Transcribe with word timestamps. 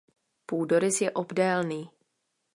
Půdorys 0.45 1.01
je 1.01 1.11
obdélný. 1.13 1.89